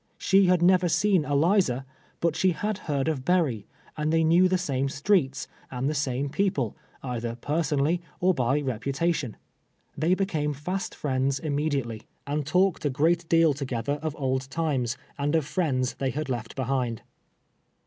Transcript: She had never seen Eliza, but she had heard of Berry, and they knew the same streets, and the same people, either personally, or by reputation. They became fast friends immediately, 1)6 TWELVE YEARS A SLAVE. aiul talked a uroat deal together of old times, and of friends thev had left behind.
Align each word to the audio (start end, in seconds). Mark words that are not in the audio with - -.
She 0.17 0.47
had 0.47 0.63
never 0.63 0.89
seen 0.89 1.25
Eliza, 1.25 1.85
but 2.21 2.35
she 2.35 2.53
had 2.53 2.79
heard 2.89 3.07
of 3.07 3.23
Berry, 3.23 3.67
and 3.95 4.11
they 4.11 4.23
knew 4.23 4.47
the 4.49 4.57
same 4.57 4.89
streets, 4.89 5.47
and 5.69 5.87
the 5.87 5.93
same 5.93 6.27
people, 6.27 6.75
either 7.03 7.35
personally, 7.35 8.01
or 8.19 8.33
by 8.33 8.61
reputation. 8.61 9.37
They 9.95 10.15
became 10.15 10.53
fast 10.53 10.95
friends 10.95 11.37
immediately, 11.37 11.97
1)6 11.97 11.99
TWELVE 11.99 11.99
YEARS 11.99 12.05
A 12.25 12.31
SLAVE. 12.31 12.39
aiul 12.41 12.45
talked 12.47 12.85
a 12.85 12.89
uroat 12.89 13.27
deal 13.29 13.53
together 13.53 13.99
of 14.01 14.15
old 14.17 14.49
times, 14.49 14.97
and 15.19 15.35
of 15.35 15.45
friends 15.45 15.93
thev 15.99 16.15
had 16.15 16.29
left 16.29 16.55
behind. 16.55 17.03